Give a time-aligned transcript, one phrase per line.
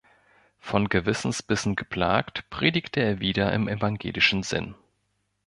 [0.59, 4.73] Von Gewissensbissen geplagt, predigte er wieder im evangelischen Sinn.